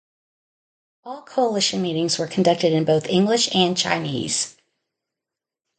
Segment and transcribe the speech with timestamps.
[1.03, 4.55] All Coalition meetings were conducted in both English and Chinese.